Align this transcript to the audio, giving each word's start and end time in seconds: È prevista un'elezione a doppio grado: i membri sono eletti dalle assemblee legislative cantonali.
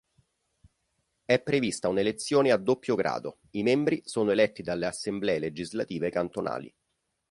È 1.25 1.39
prevista 1.43 1.87
un'elezione 1.87 2.49
a 2.49 2.57
doppio 2.57 2.95
grado: 2.95 3.37
i 3.51 3.61
membri 3.61 4.01
sono 4.03 4.31
eletti 4.31 4.63
dalle 4.63 4.87
assemblee 4.87 5.37
legislative 5.37 6.09
cantonali. 6.09 6.73